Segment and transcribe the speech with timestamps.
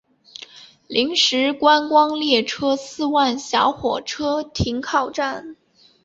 [0.87, 5.55] 临时观光列车四万小火车停靠站。